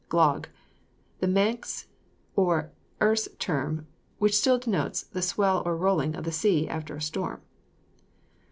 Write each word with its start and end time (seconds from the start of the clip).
GLOG. 0.09 0.49
The 1.19 1.27
Manx 1.27 1.85
or 2.35 2.71
Erse 2.99 3.27
term 3.37 3.85
which 4.17 4.41
denotes 4.41 5.03
the 5.03 5.21
swell 5.21 5.61
or 5.63 5.77
rolling 5.77 6.15
of 6.15 6.23
the 6.23 6.31
sea 6.31 6.67
after 6.67 6.95
a 6.95 7.01
storm. 7.03 7.43